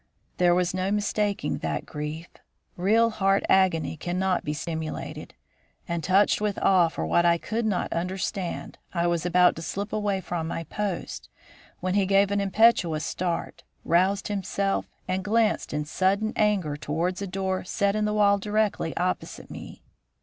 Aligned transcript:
There 0.37 0.55
was 0.55 0.73
no 0.73 0.89
mistaking 0.91 1.59
that 1.59 1.85
grief. 1.85 2.27
Real 2.75 3.11
heart 3.11 3.43
agony 3.47 3.95
cannot 3.97 4.43
be 4.43 4.51
simulated; 4.51 5.35
and, 5.87 6.03
touched 6.03 6.41
with 6.41 6.57
awe 6.57 6.87
for 6.87 7.05
what 7.05 7.23
I 7.23 7.37
could 7.37 7.67
not 7.67 7.93
understand, 7.93 8.79
I 8.95 9.05
was 9.05 9.27
about 9.27 9.55
to 9.57 9.61
slip 9.61 9.93
away 9.93 10.19
from 10.19 10.47
my 10.47 10.63
post, 10.63 11.29
when 11.81 11.93
he 11.93 12.07
gave 12.07 12.31
an 12.31 12.41
impetuous 12.41 13.05
start, 13.05 13.63
roused 13.85 14.27
himself, 14.27 14.87
and 15.07 15.23
glanced 15.23 15.71
in 15.71 15.85
sudden 15.85 16.33
anger 16.35 16.75
towards 16.75 17.21
a 17.21 17.27
door 17.27 17.63
set 17.63 17.95
in 17.95 18.05
the 18.05 18.13
wall 18.15 18.39
directly 18.39 18.97
opposite 18.97 19.51
me. 19.51 19.83